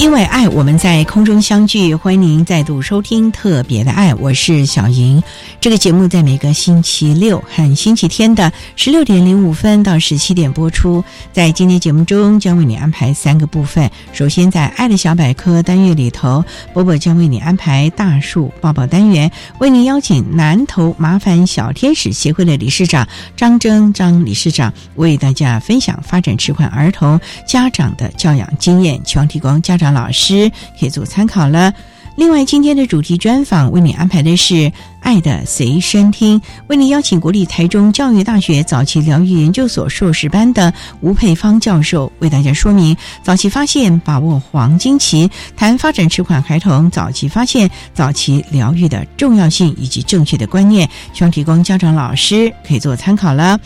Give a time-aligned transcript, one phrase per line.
[0.00, 1.94] 因为爱，我们在空中相聚。
[1.94, 5.22] 欢迎您再度收听《特别的爱》，我是小莹。
[5.60, 11.04] 这个节目在每个星期六和星期天的十六点零五分到十七点播出。
[11.34, 13.90] 在今天节目中，将为你安排三个部分。
[14.14, 23.06] 首先，在“爱的小百科”单元里头，波波将为你安排大树抱抱单元，为您邀请南投麻烦小天使协会的理事长
[23.36, 29.89] 张征张理事长为大家分享发展迟缓儿童家长的教养经验，希望提供家长。
[29.90, 31.72] 老师可以做参考了。
[32.16, 34.54] 另外，今天的主题专访为你安排的是
[35.00, 53.58] 《爱的随身听》，为你邀请国立台中教育大学早期疗愈研究所硕士班的吴佩芳教授，为大家说明早期发现、把握黄金期，谈发展迟缓孩童早期发现、早期疗愈的重要性以及正确的观念，希望提供家长、老师可以做参考了。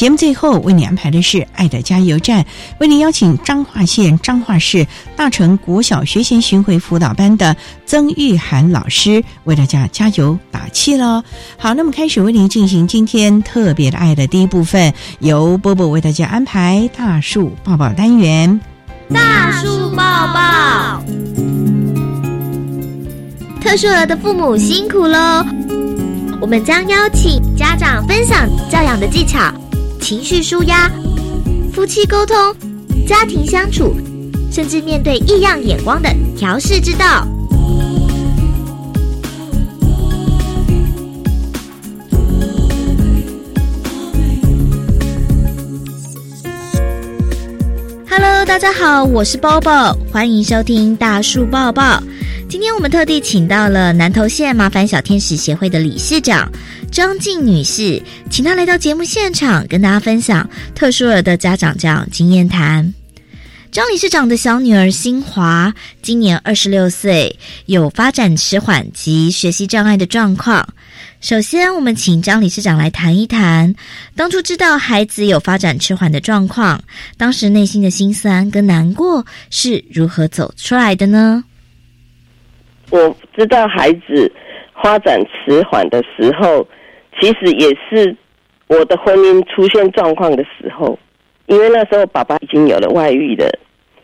[0.00, 2.42] 节目最后为你安排的是《爱的加油站》，
[2.78, 11.22] 为你邀请彰化县彰化市大成国小学前巡回辅导班的曾玉涵老师为大家加油打气喽。
[11.58, 18.58] 好，那么开始为您进行今天特别的爱的第一部分，由波波为大家安排大树抱抱单元。
[19.12, 21.04] 大树抱抱，
[23.60, 25.44] 特殊儿的父母辛苦喽！
[26.40, 29.38] 我们将邀请家长分享教养的技巧。
[30.00, 30.90] 情绪舒压、
[31.72, 32.36] 夫妻沟通、
[33.06, 33.94] 家庭相处，
[34.50, 37.26] 甚至面对异样眼光的调试之道。
[48.12, 52.02] Hello，大家好，我是包包，欢迎收听大树抱抱。
[52.48, 56.50] 今天我们特地请到了南投县麻烦小天使协会的理事长
[56.90, 62.92] 张静女士，请她来到节目现场，跟大家分享特殊儿的家长教养经验谈。
[63.70, 65.72] 张理事长的小女儿新华
[66.02, 70.68] 今年二十六岁，有发展迟缓及学习障碍的状况。
[71.20, 73.74] 首先，我们请张理事长来谈一谈，
[74.16, 76.80] 当初知道孩子有发展迟缓的状况，
[77.18, 81.44] 当时内心的心酸跟难过是如何走出来的呢？
[82.88, 84.32] 我知道孩子
[84.82, 86.66] 发展迟缓的时候，
[87.20, 88.16] 其实也是
[88.68, 90.98] 我的婚姻出现状况的时候。
[91.46, 93.46] 因为那时候爸爸已经有了外遇了，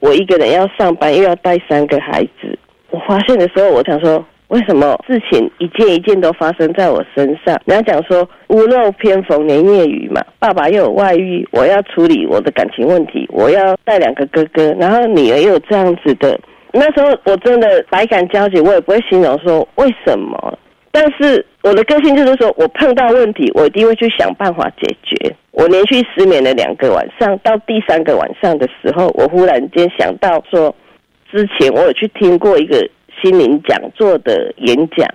[0.00, 2.58] 我一个人要上班，又要带三个孩子。
[2.90, 7.60] 我发现的时候，我想说，为什么事情一件一件都发生在我身上？
[7.64, 16.38] 人家讲说“屋漏偏逢连夜雨”嘛，爸爸又有外遇，我要处理我的感情问题，我要带两个哥哥，然后女儿又有这样子的。
[16.72, 20.58] 那时候我真的百感交集，我也不会形容说为什么。
[20.92, 25.34] 但是我的个性就是说，我碰到问题，我一定会去想办法解决。
[25.50, 30.74] 我连续失眠了两个晚上，到第三个晚上的时候，我忽然间想到说，
[31.30, 32.88] 之前我有去听过一个
[33.22, 35.06] 心灵讲座的演讲，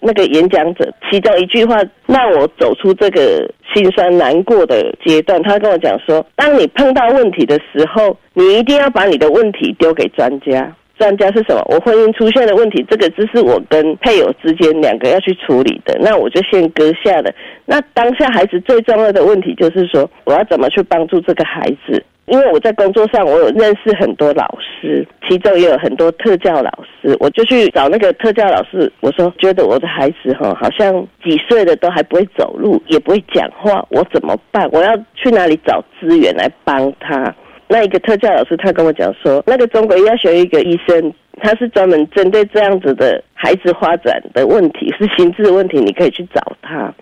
[0.00, 5.42] 那个演讲者其中一句话让我走出这个心酸难过的阶段。
[5.42, 10.74] 他跟我讲说，当你碰到问题的时候，你一定要把你的问题丢给专家。
[10.98, 11.62] 专家是什么？
[11.68, 17.32] 我婚姻出现的问题，这个只是我跟配偶之间两个要去处理的，那我就先搁下了。
[17.66, 22.02] 那当下孩子最重要的问题就是说，我要怎么去帮助这个孩子？
[22.26, 34.66] 因为我在工作上，我有认识很多老师，其中也有很多特教老师，我就去找那个特教老师，我说觉得我的孩子哈，好像几岁的都还不会走路，也不会讲话，我怎么办？
[34.72, 37.34] 我要去哪里找资源来帮他？
[37.74, 41.12] 那一个特教老师他跟我讲说，那个中国医药学一个医生，
[41.42, 46.94] 他是专门针对这样子的孩子发展的问题，是心智问题，你可以去找他。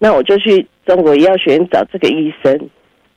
[0.00, 2.68] 那我就去中国医药学院找这个医生。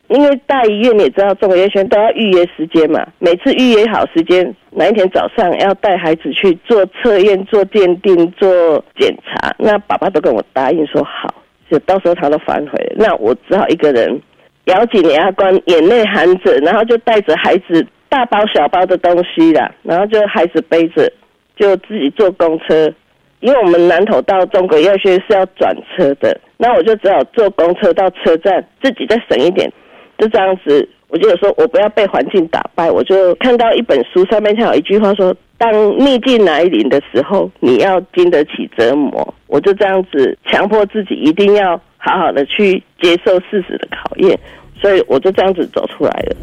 [0.09, 3.03] 因为大医院你也知道，中国医学院都要预约时间嘛。
[3.17, 8.47] 每次预约好时间，哪一天早上要带孩子去做测验、做鉴定、做
[8.95, 11.33] 检查，那爸爸都跟我答应说好，
[11.67, 12.93] 就到时候他都反悔。
[12.95, 14.21] 那我只好一个人
[14.65, 21.11] 咬紧牙关，眼泪含着，然后就带着孩子大包小包的东西啦，然后就孩子背着，
[21.55, 22.93] 就自己坐公车，
[23.39, 29.71] 因为我们南头到中国药学院是要转车的，那我就只好坐公车到车站，自己再省一点。
[30.17, 32.91] 就这样子，我就有说，我不要被环境打败。
[32.91, 44.37] 我就看到一本书上面，有一句话说：“当逆境来临的时候，你要经得起折磨。”我就这样子强迫自己，一定要好好的去接受事实的考验。
[44.81, 46.35] 所以我就这样子走出来了。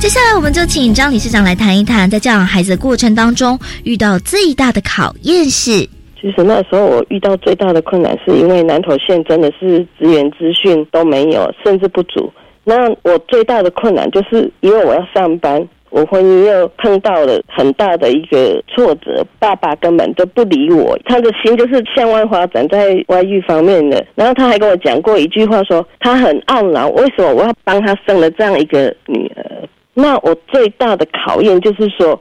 [0.00, 5.88] 接下来，我们就请张理事长来谈一谈，在教养孩子的过程当中，遇到最大的考验是。
[6.20, 12.30] 其实那时候我遇到最大的困难，是因为南投县真的是资源资讯都没有，甚至不足。
[12.64, 24.04] 那我最大的困难就是因为我要上班，我婚姻又碰到了很大的一个挫折，爸爸根本都不理我，他的心就是向外发展在外遇方面的。
[24.16, 29.68] 然后他还跟我讲过一句话，说他很懊恼，为什么我要帮他生了这样一个女儿？
[29.94, 32.20] 那我最大的考验就是说。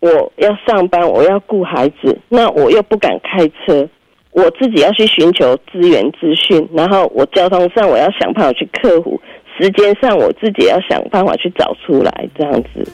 [0.00, 3.88] 我要上班，我要顾孩子，那我又不敢开车，
[4.32, 9.18] 我自己要去寻求资源资讯，然后我交通上我要想办法去克服，
[9.58, 12.86] 时间上我自己要想办法去找出来，这样子。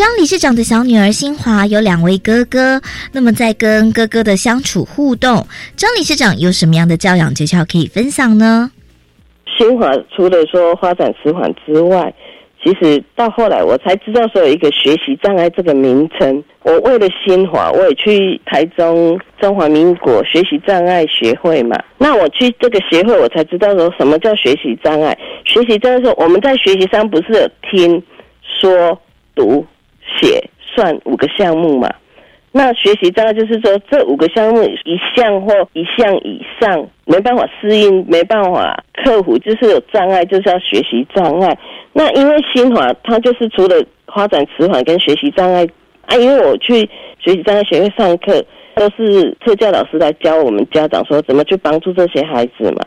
[0.00, 2.80] 张理事长的小女儿新华有两位哥哥，
[3.12, 8.70] 那么在跟哥哥的相处互动，张理事长有什么样的教养诀窍可以分享呢？
[9.58, 12.10] 新华除了说发展迟缓之外，
[12.64, 16.42] 其实到后来，我才知道说有一个学习障碍这个名称。
[16.62, 21.78] 我为了新华，我也去台中中华民国学习障碍协会嘛。
[21.98, 25.18] 那我去这个协会，我才知道说什么叫学习障碍。
[25.44, 28.02] 学习障碍说我们在学习上不是有听
[28.62, 28.98] 说
[29.34, 29.62] 读
[30.18, 30.42] 写
[30.74, 31.88] 算五个项目嘛？
[32.52, 41.56] 那学习障碍就是说这五个项目一项或一项以上没办法适应，没办法克服，就是有障碍，就是要学习障碍。
[41.92, 43.76] 那因为新华它就是除了
[44.12, 45.64] 发展迟缓跟学习障碍
[46.06, 46.80] 啊，因为我去
[47.20, 52.82] 学习障碍学会上课，都是特教老师来教我们家长说怎么去帮助这些孩子嘛。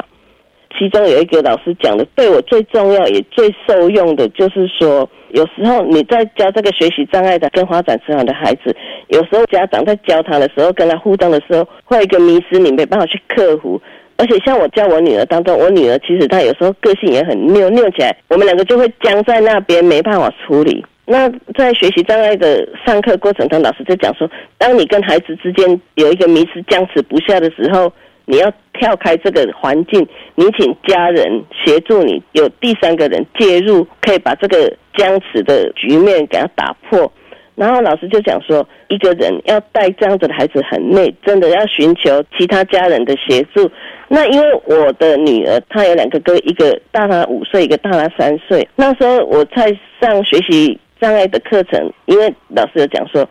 [0.78, 8.76] 其中有一个老师讲的，对我最重要也最受用的，就是说，有时候你在教这个学习障碍的跟发展迟缓的孩子，
[9.08, 13.82] 有时候家长在教他的时候，跟他互动的时候，会有一个迷失，你没办法去克服。
[14.16, 20.86] 而且像我教我女儿当中，我女儿其实她有时候个性也很拗，拗起来，我们两个就会僵在那边，没办法处理。
[21.06, 27.92] 那在学习障碍的上课过程中，老师就讲说，当你跟孩子之间有一个迷失、僵持不下的时候，
[28.26, 37.12] 你要跳开这个环境，你请家人协助你，有第三个人介入，可以把这个僵持的局面给他打破。
[37.56, 43.70] 然后老师就讲说，一个人要带这样子的孩子很累，真的要寻求其他家人的协助。
[44.08, 48.68] 那因为我的女儿她有两个哥，一个大她五岁，一个大她三岁。
[48.76, 49.68] 那时候我在
[50.02, 53.28] 上学习障碍的课程，因为老师有讲说，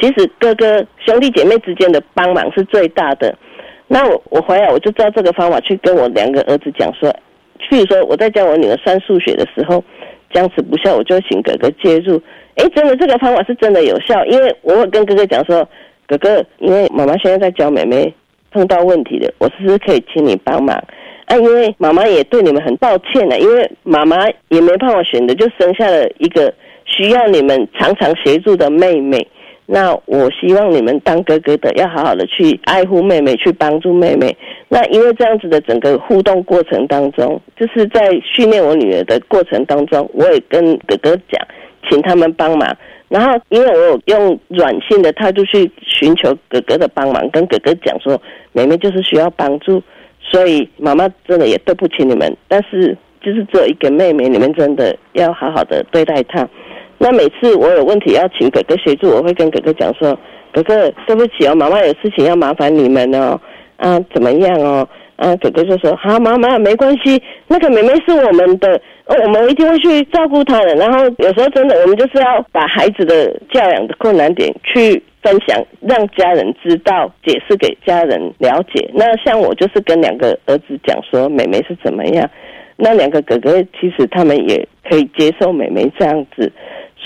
[0.00, 3.36] 其实哥哥兄弟姐妹之间的帮忙是最大的。
[3.88, 7.08] 那我我回来我就照这个方法去跟我两个儿子讲说，
[7.60, 9.82] 譬如说我在教我女儿算数学的时候，
[10.32, 12.20] 僵持不下，我就请哥哥介入。
[12.56, 15.68] 哎，真的这个方法是真的有效，因为我会跟哥哥讲说，
[16.06, 18.12] 哥哥，因为妈妈现在在教妹妹
[18.50, 20.76] 碰到问题的，我是不是可以请你帮忙？
[21.26, 26.52] 啊，因为妈妈也对你们很抱歉的，因为妈妈也没办法选择，就生下了一个
[26.84, 29.26] 需要你们常常协助的妹妹。
[29.66, 34.36] 那我希望你们当哥哥的要好好的去爱护妹妹，去帮助妹妹。
[34.68, 41.46] 那因为这样子的整个互动过程当中，就是在训练我女儿的过程当中，我也跟哥哥讲。
[41.88, 42.76] 请他们帮忙，
[43.08, 48.20] 然后因为我有用软性的态度去寻求哥哥的帮忙，跟哥哥讲说，
[48.50, 49.80] 妹妹就是需要帮助，
[50.20, 56.48] 所以妈妈真的也对不起你们，但是就是只有一个妹妹，你们真的要好好的对待她。
[56.98, 60.18] 那每次我有问题要请哥哥协助，我会跟哥哥讲说，
[60.52, 63.40] 哥哥对不起哦，妈妈有事情要麻烦你们哦，
[63.76, 64.88] 啊怎么样哦？
[65.16, 70.74] 啊，哥哥就说：“好，妈妈没关系，那个妹妹是我们的，我们一定会去照顾她的。
[70.74, 78.90] 然后有时候真的，我们就是要把孩子的教养的困难点去分享，让家人知道，解释给家人了解。
[78.92, 82.28] 那像我就是跟两个儿子讲说，妹妹是怎么样，
[82.76, 86.52] 那两个哥哥其实他们也可以接受妹妹这样子。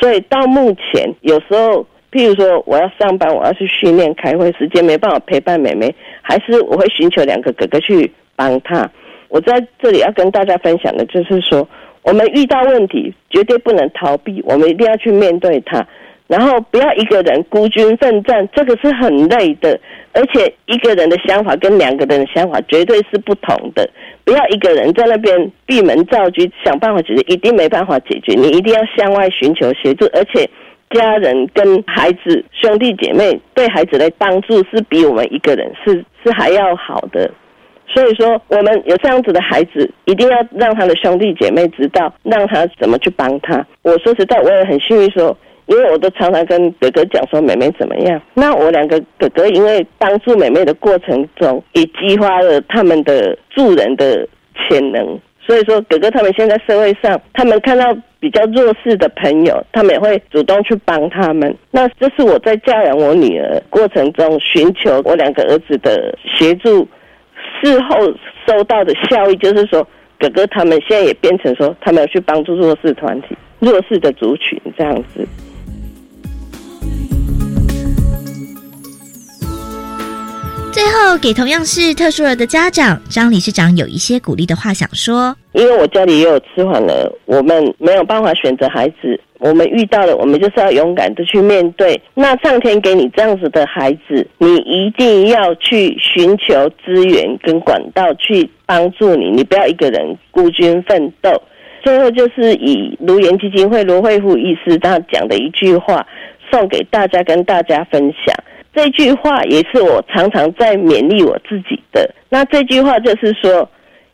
[0.00, 8.90] 所以到目前，有时候譬如说我要上班，我要去训练、开会，时间没办法陪伴妹妹，还是我会寻求两个哥哥去帮她。
[9.28, 11.68] 我在这里要跟大家分享的就是说。
[12.02, 15.86] 我们遇到问题绝对不能逃避，我们一定要去面对它，
[16.30, 19.76] 然后不要一个人孤军奋战，这个是很累的。
[20.12, 23.90] 而且一个人的想法跟两个人的想法绝对是不同的，
[24.24, 28.34] 不要一个人在那边闭门造车想办法解决，一定没办法解决。
[28.34, 30.48] 你一定要向外寻求协助，而且
[30.90, 37.28] 家人跟孩子兄弟姐妹对孩子的帮助是比我们一个人是是还要好的。
[37.92, 43.66] 所以说，我们有这样子的孩子，一定要让他的兄弟姐妹知道，让他怎么去帮他。
[43.82, 45.36] 我说实在，我也很幸运，说，
[45.70, 48.20] 因为我都常常跟哥哥讲说，妹妹怎么样。
[48.34, 55.18] 那我两个哥哥因为帮助妹妹的过程中，也激发了他们的助人的潜能。
[55.46, 61.56] 所以说，哥哥他们现在社会上，他们看到比较弱势的朋友，他们也会主动去帮他们。
[61.70, 66.86] 那这是我在教养我女儿过程中，寻求我两个儿子的协助。
[67.62, 67.96] 事后
[68.44, 69.86] 收到的效益就是说，
[70.18, 75.26] 哥哥他们现在也变成说，他们要去帮助弱势团体、弱势的族群这样子。
[80.80, 89.20] 最后，给同样是特殊儿的家长张理事长有一些鼓励的话想说：因为我家里也有迟缓了，我们没有办法选择孩子。
[89.40, 92.00] 我们遇到了，我们就是要勇敢的去面对。
[92.14, 101.30] 那上天给你这样子的孩子，你一定要去寻求资源跟管道去帮助你，你不要一个人孤军奋斗。
[101.84, 106.06] 最后就是以卢岩基金会罗惠富医师他讲的一句话，
[106.50, 108.34] 送给大家跟大家分享。
[108.74, 112.14] 这句话也是我常常在勉励我自己的。
[112.28, 113.68] 那这句话就是说，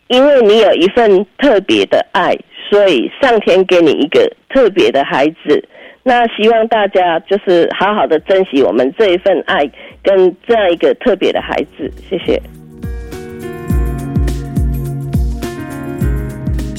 [0.09, 2.37] 因为你有一份特别的爱。
[2.69, 5.69] 所以上天给你一个特别的孩子，
[6.03, 9.71] 那希望大家就是好好的珍惜我们这一份爱
[10.03, 11.89] 跟这样一个特别的孩子。
[12.11, 12.43] 谢谢。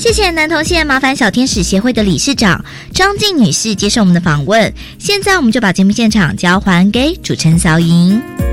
[0.07, 4.73] 谢谢南投县麻烦小天使协会的理事长张静女士接受我们的访问。
[4.97, 8.46] 现在我们就把节目现场交还给主持人小莹。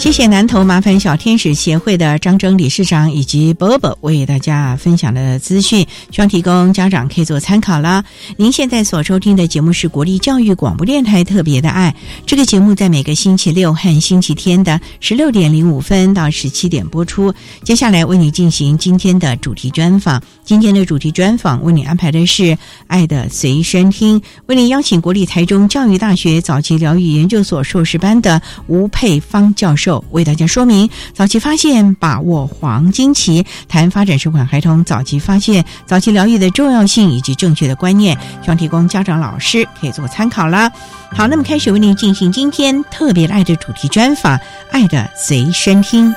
[0.00, 8.02] 谢谢南投麻烦小天使协会的张征理事长以及伯伯为大家分享的资讯，希望提供家长可以做参考啦。
[8.38, 17.32] 您现在所收听的节目是国立教育广播电台特别的爱，这个节目在每个星期六和星期天的十六点零五分到十七点播出。
[17.62, 29.89] 接下来为你进行今天的主题专访，今天的主题专访为你安排的是爱的随身听，为你邀请国立台中教育大学早期疗愈研究所硕士班的吴佩芳教授。
[30.10, 40.70] 为大家说明早期发现，把握黄金期，谈发展迟缓孩童早期发现、早期疗愈的重要性以及正确的观念，希望提供家长、老师可以做参考啦。
[41.12, 44.36] 好，那么开始为您进行今天特别爱的主题专访，
[44.70, 46.10] 《爱的随身听》。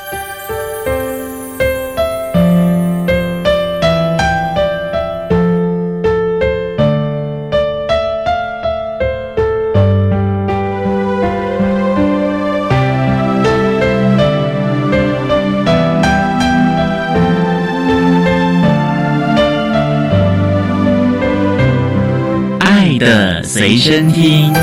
[22.97, 24.53] 的随身听。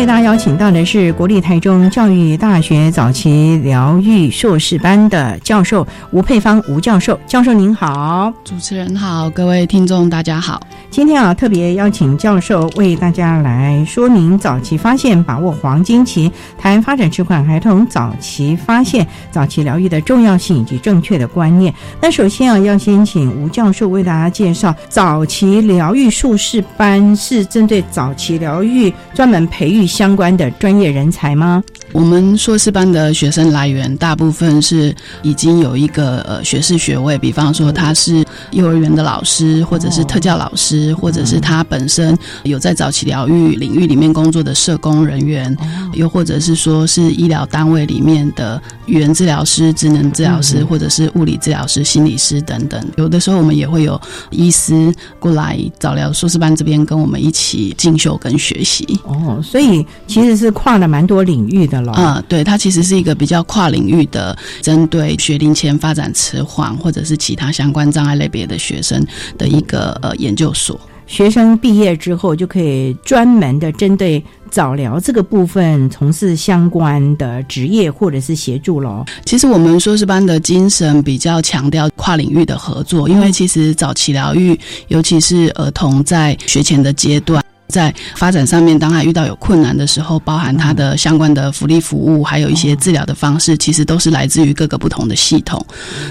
[0.00, 10.58] 为大家邀请到的是国立台中教育大学早期疗愈硕士班的教授吴佩芳吴教授，教授您好，主持人好，各位听众大家好。
[10.90, 21.72] 今天啊，特别邀请教授为大家来说明早期发现、把握黄金期，谈发展迟缓孩童早期发现、早期疗愈的重要性以及正确的观念。
[22.00, 29.86] 那首先啊，要先请吴教授为大家介绍早期疗愈硕士班是针对早期疗愈专门培育。
[29.86, 31.62] 相关的专业人才吗？
[31.92, 45.56] 我们硕士班的学生来源大部分是已经有一个呃学士学位，比方说他是幼儿园的老师，或者是特教老师，或者是他本身有在早期疗愈领域里面工作的社工人员，
[45.94, 52.80] 又或者是说是医疗单位里面的语言治疗师、职能治疗师，或者是物理治疗师、心理师等等。
[52.96, 59.00] 有的时候我们也会有医师过来早疗硕士班这边跟我们一起进修跟学习。
[59.04, 61.92] 哦，所以其实是跨了蛮多领域的了。
[61.92, 69.04] 啊、对，它其实是一个比较跨领域的，针对学龄前发展迟缓或者是其他相关障碍类别的学生
[69.36, 70.78] 的一个呃研究所。
[71.06, 79.04] 学生毕业之后就可以专门的针对早疗这个部分从事相关的职业或者是协助喽。
[79.24, 84.56] 其实我们硕士班的精神比较强调跨领域的合作，因为其实早期疗愈，
[84.86, 87.44] 尤其是儿童在学前的阶段。
[87.70, 95.64] 在发展上面，当他遇到有困难的时候，包含他的相关的福利服务，还有一些治疗的方式，其实都是来自于各个不同的系统。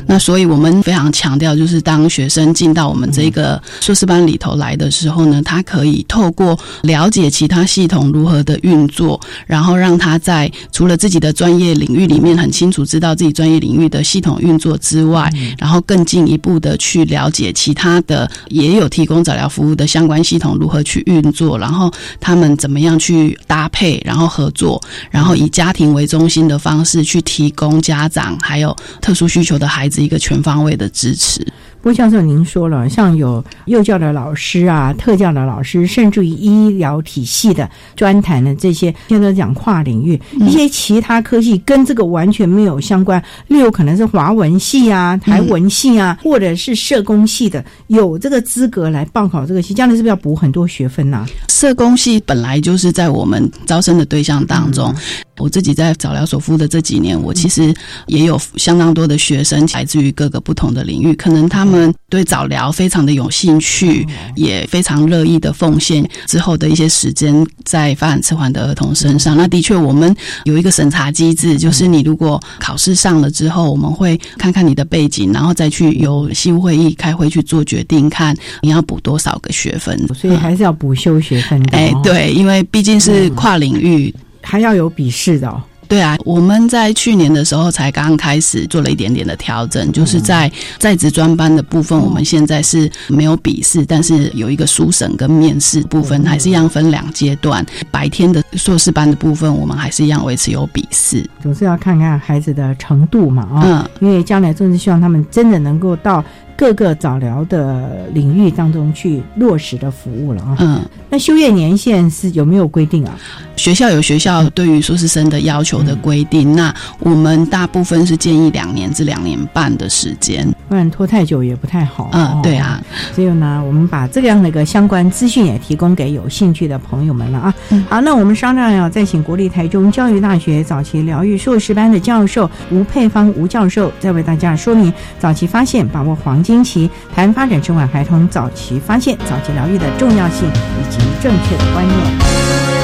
[0.08, 21.49] 那所以我们非常强调，就是当学生进到我们这个硕士班里头来的时候呢，他可以透过了解其他系统如何的运作，然后让他在除了自己的专业领域里面很清楚知道自己专业领域的系统运作之外，然后更进一步的去了解其他的也有提供早疗服务的相关系统如何去运作。
[21.58, 31.46] 然后他们怎么样去搭配，然后合作，然后以家庭为中心的方式去提供家长还有特殊需求的孩子一个全方位的支持。
[31.82, 54.94] 不过教授您说了，像有幼教的老师啊、特教的老师，甚至于医疗体系的专谈的这些，现在讲跨领域，一些其他科技跟这个完全没有相关，例如可能是华文系啊、台文系啊，或者是社工系的，有这个资格来报考这个系，将来是不是要补很多学分呐、社工系本来就是在我们招生的对象当中。
[55.38, 57.74] 我自己在早疗所服务的这几年，我其实
[58.08, 69.38] 也有相当多的学生来自于各个不同的领域，可能他们对早疗非常的有兴趣，也非常乐意的奉献之后的一些时间在发展迟缓的儿童身上。
[69.38, 70.14] 那的确，我们
[70.46, 79.98] 有一个审查机制，就是你如果考试上了之后，我们会看看你的背景，然后再去由系务会议开会去做决定，看你要补多少个学分。
[80.16, 81.80] 所以还是要补修学分的、哦。
[81.80, 84.14] 哎，对，因为毕竟是跨领域。
[84.42, 85.62] 还要有笔试的哦。
[85.90, 97.66] 对啊，我们在去年的时候才刚开始做了一点点的调整，就是在在职专班的部分，我们现在是没有笔试，但是有一个书审跟面试部分，还是一样分两阶段。
[97.90, 101.28] 白天的硕士班的部分，我们还是一样维持有笔试。
[101.42, 106.24] 总是要看看孩子的程度嘛，啊、嗯，因为将来真是希望他们真的能够到
[106.60, 110.58] 各个早疗的领域当中去落实的服务了啊。
[110.60, 113.18] 嗯，那修业年限是有没有规定啊？
[113.56, 122.10] 学校有学校对于硕士生的要求的规定，那我们大部分是建议两年至两年半的时间，不然拖太久也不太好。
[122.12, 122.84] 嗯，对啊。
[123.16, 127.56] 所以呢，我们把这样的一个相关资讯也提供给有兴趣的朋友们了啊。
[127.70, 142.79] 嗯、好，那我们商量要再请国立台中教育大学早期疗愈硕士班的教授吴佩芳吴教授，再为大家说明早期发现、把握黄金期、谈发展迟缓孩童早期发现、早期疗愈的重要性以及正确的观念。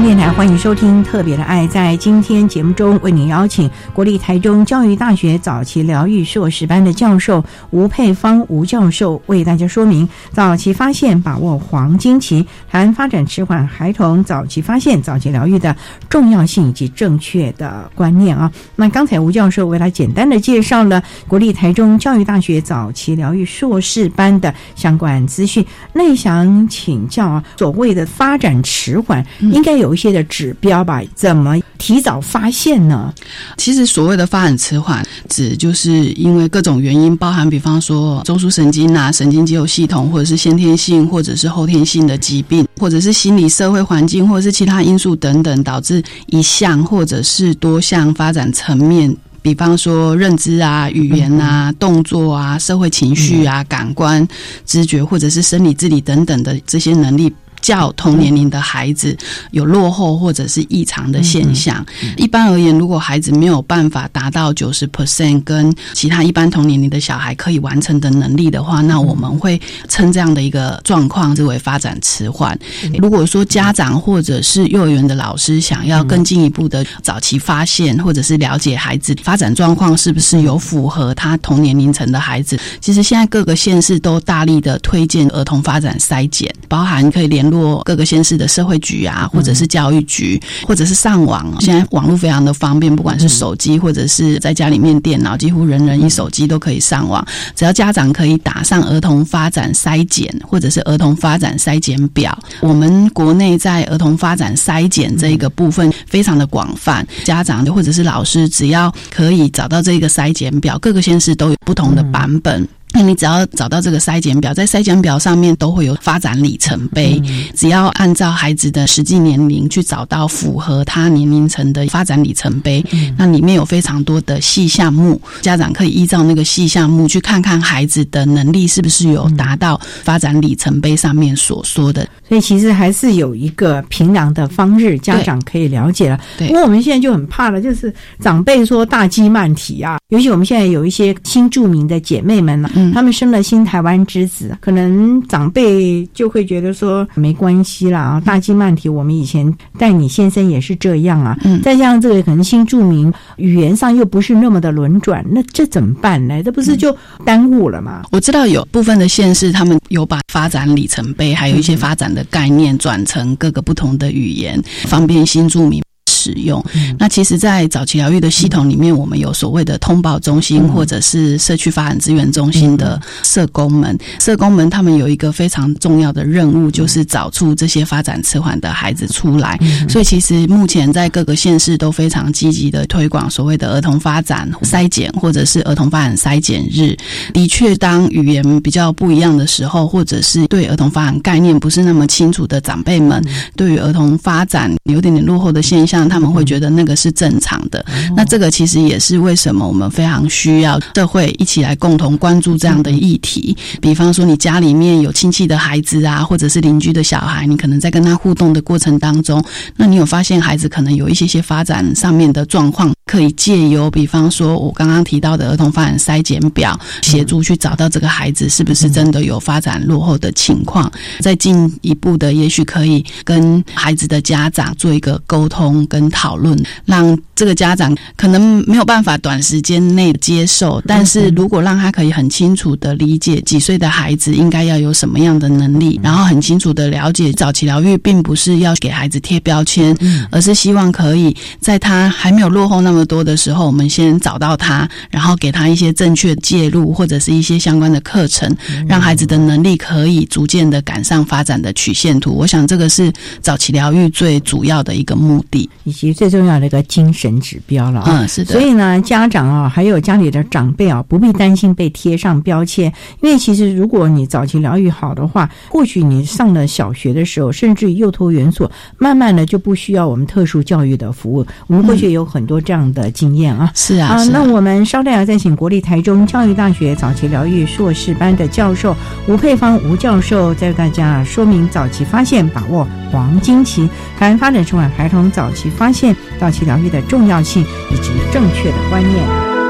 [0.00, 1.64] 电台欢迎收听《特别的爱》。
[1.68, 15.76] 在今天节目中，为您邀请国立台中教育大学早期疗愈硕士班的教授吴佩芳吴教授，为大家说明早期发现、把握黄金期，谈发展迟缓孩童早期发现、早期疗愈的
[16.08, 18.50] 重要性以及正确的观念啊。
[18.74, 25.64] 那刚才吴教授为他简单的介绍了国立台中教育大学早期疗愈硕士班的相关资讯。
[25.92, 31.02] 那想请教啊，所谓的发展迟缓，应该有一些的指标吧？
[31.14, 33.12] 怎么提早发现呢？
[33.56, 49.14] 其实所谓的发展迟缓，指就是因为各种原因，包含比方说中枢神经啊、神经肌肉系统，或者是先天性或者是后天性的疾病，或者是心理社会环境，或者是其他因素等等，导致一项或者是多项发展层面。
[49.42, 54.26] 比方说认知啊、语言啊、动作啊、社会情绪啊、感官、
[54.64, 57.32] 知觉，或者是生理自理等等的这些能力。
[57.62, 59.16] 较同年龄的孩子
[59.52, 61.84] 有落后或者是异常的现象。
[62.16, 72.58] 一般而言，如果孩子没有办法达到九十 percent 跟其他一般同年龄的小孩可以完成的能力的话，那我们会称这样的一个状况之为发展迟缓。
[72.98, 87.51] 如果说家长或者是幼儿园的老师想要更进一步的早期发现或者是了解孩子发展状况是不是有符合他同年龄层的孩子，其实现在各个县市都大力的推荐儿童发展筛检，包含可以联。
[87.52, 91.54] 落各个县市的社会局啊，或者是教育局，或者是上网。
[91.60, 97.24] 现在网络非常的方便，不管是手机或者是在家里面电脑，几乎人人一手机都可以上网。
[97.54, 107.06] 只要家长可以打上儿童发展筛检，或者是儿童发展筛检表，我们国内在儿童发展筛检这一个部分非常的广泛。
[107.24, 112.66] 家长或者是老师，只要可以找到这个筛检表，各个县市都有不同的版本。
[112.92, 117.20] 那你只要找到这个筛检表，在筛检表上面都会有发展里程碑。
[117.54, 122.84] 只要按照孩子的实际年龄去找到符合他年龄层的发展里程碑，
[123.16, 132.06] 那里面有非常多的细项目，家长可以依照那个细项目去看看孩子的能力是不是有达到发展里程碑上面所说的。
[132.28, 136.20] 所以其实还是有一个平量的方式，家长可以了解了。
[136.38, 142.70] 对，不过我们现在就很怕了，就是长辈说大鸡慢体啊，尤其我们现在有一些新著名的姐妹们呢。
[142.92, 151.36] 他们生了新台湾之子，可能长辈就会觉得说没关系啦啊，大金曼体，我们以前带你先生也是这样啊。
[151.44, 156.42] 嗯，再加上这个可能新著名语言上又不是那么的轮转，那这怎么办呢？
[156.42, 158.02] 这不是就耽误了吗？
[158.10, 165.82] 我知道有部分的县市，他们有把发展里程碑，还有一些发展的概念转成各个不同的语言，方便新住民。
[166.22, 166.64] 使用
[166.98, 173.98] 那其实，在早期疗愈的系统里面，我们有所谓的通报中心或者是社区发展资源中心的社工们。
[174.20, 179.58] 社工们他们有一个非常重要的任务，就是找出这些发展迟缓的孩子出来。
[179.88, 186.96] 所以，其实目前在各个县市都非常积极的推广所谓的儿童发展筛检，或者是儿童发展筛检日。
[187.32, 193.22] 的确，当语言比较不一样的时候，或者是对儿童发展概念不是那么清楚的长辈们，
[193.56, 196.08] 对于儿童发展有点点落后的现象。
[196.12, 197.82] 他们会觉得那个是正常的，
[198.14, 203.56] 那这个其实也是为什么我们非常需要社会一起来共同关注这样的议题。
[203.80, 209.42] 比方说，你家里面有亲戚的孩子啊，或者是邻居的小孩，你可能在跟他互动的过程当中，
[209.76, 226.12] 那你有发现孩子可能有一些些发展上面的状况，可以借由比方说我刚刚提到的儿童发展筛检表，协助去找到这个孩子是不是真的有发展落后的情况，再进一步的，也许可以跟孩子的家长做一个沟通跟。
[226.12, 239.96] 讨论让这个家长可能没有办法短时间内接受，但是如果让他可以很清楚的理解几岁的孩子应该要有什么样的能力，然后很清楚的了解早期疗愈并不是要给孩子贴标签，
[240.30, 248.54] 而是希望可以在他还没有落后那么多的时候，我们先找到他，然后给他一些正确介入或者是一些相关的课程，
[248.86, 252.32] 让孩子的能力可以逐渐的赶上发展的曲线图。
[252.34, 255.68] 我想这个是早期疗愈最主要的一个目的。
[255.84, 258.52] 以及最重要的一个精神指标了啊，嗯，是的。
[258.52, 271.44] 所以呢，家长啊，还有家里的长辈啊，不必担心被贴上标签，因为其实如果你早期疗愈好的话，或许你上了小学的时候，甚至于幼托园所，慢慢的就不需要我们特殊教育的服务。
[271.66, 273.70] 我们过去有很多这样的经验啊。
[273.74, 278.96] 是啊，啊，那我们稍待要再请国立台中教育大学早期疗愈硕士班的教授
[279.28, 283.86] 吴佩芳吴教授，在大家说明早期发现把握黄金期，
[284.18, 289.61] 台湾发展中孩童早期发现早期疗愈的重要性以及正确的观念。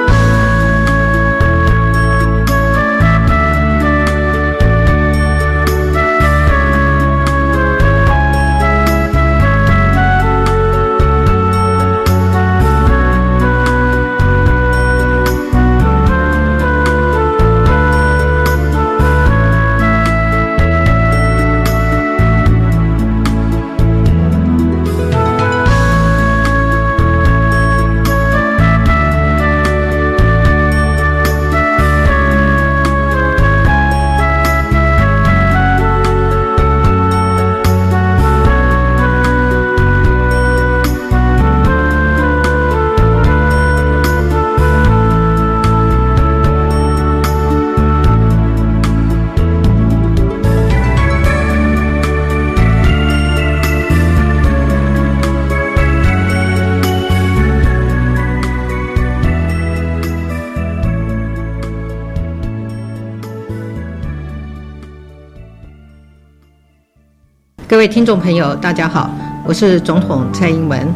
[67.82, 69.10] 各位听众朋友，大家好，
[69.44, 70.86] 我是总统蔡英文。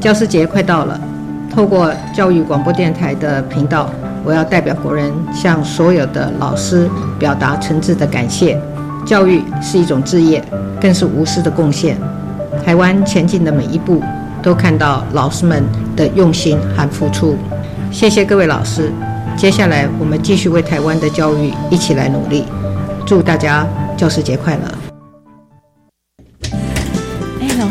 [0.00, 0.98] 教师节快到了，
[1.54, 3.90] 透过教育广播电台的频道，
[4.24, 8.58] 我要代表国人向所有的老师表达诚挚的感谢。
[9.04, 10.42] 教育是一种志业，
[10.80, 11.98] 更是无私的贡献。
[12.64, 14.02] 台湾前进的每一步，
[14.42, 15.62] 都看到老师们
[15.94, 17.36] 的用心和付出。
[17.92, 18.90] 谢谢各位老师。
[19.36, 22.46] 接下来，我们继续为台湾的教育一起来努力。
[23.04, 24.79] 祝大家教师节快乐！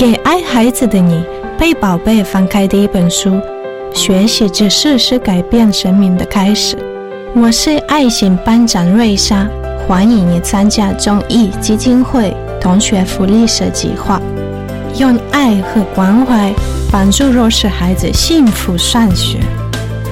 [0.00, 1.22] 给爱孩子的你，
[1.58, 3.38] 被宝贝翻开的一本书，
[3.92, 6.74] 学习知识是改变生命的开始。
[7.36, 9.46] 我是爱心班长瑞莎，
[9.86, 14.18] 欢迎你参加中艺基金会同学福利社计划，
[14.96, 16.50] 用爱和关怀
[16.90, 19.38] 帮助弱势孩子幸福上学。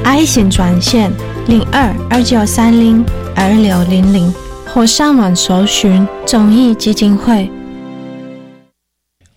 [0.05, 1.11] 爱心专线
[1.47, 3.03] 零二二九三零
[3.35, 4.31] 二六零零，
[4.67, 7.51] 或上网搜寻中艺基金会。